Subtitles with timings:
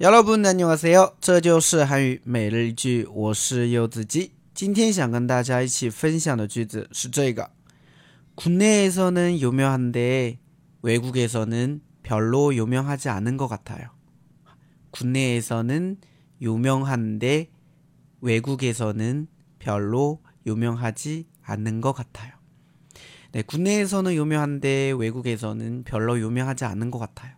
[0.00, 1.16] 여러분 안녕하세요.
[1.20, 7.50] 这就是韩语每日一句我是柚子鸡今天想跟大家一起分享的句子是这个
[8.36, 10.38] 국내에서는 유명한데
[10.82, 13.88] 외국에서는 별로 유명하지 않은 것 같아요.
[14.90, 15.96] 국내에서는
[16.40, 17.50] 유명한데
[18.20, 19.26] 외국에서는
[19.58, 22.32] 별로 유명하지 않은 것 같아요.
[23.32, 27.34] 네, 국내에서는 유명한데 외국에서는 별로 유명하지 않은 것 같아요.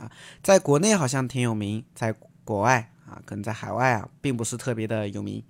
[0.00, 0.10] 啊，
[0.42, 2.14] 在国内好像挺有名，在
[2.44, 5.42] 国外啊，可能在海外啊，并不是特别的有名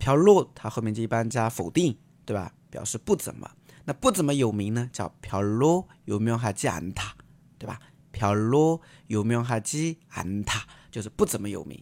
[0.00, 2.52] 飘落，它后面就一般加否定，对吧？
[2.70, 3.48] 表示不怎么。
[3.84, 4.88] 那不怎么有名呢？
[4.92, 7.14] 叫飘落有没有哈基安塔，
[7.58, 7.78] 对吧？
[8.10, 11.80] 飘落有没有哈基安塔，就是不怎么有名。